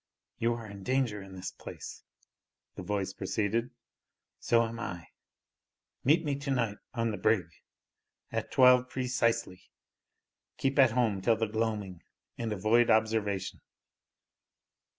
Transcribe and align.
"You 0.39 0.53
are 0.55 0.65
in 0.65 0.81
danger 0.81 1.21
in 1.21 1.35
this 1.35 1.51
place," 1.51 2.01
the 2.73 2.81
voice 2.81 3.13
proceeded; 3.13 3.69
"so 4.39 4.63
am 4.65 4.79
I 4.79 5.09
meet 6.03 6.25
me 6.25 6.35
to 6.39 6.49
night 6.49 6.77
on 6.95 7.11
the 7.11 7.19
Brigg, 7.19 7.45
at 8.31 8.49
twelve 8.51 8.89
preceesely 8.89 9.61
keep 10.57 10.79
at 10.79 10.93
home 10.93 11.21
till 11.21 11.35
the 11.35 11.45
gloaming, 11.45 12.01
and 12.35 12.51
avoid 12.51 12.89
observation." 12.89 13.61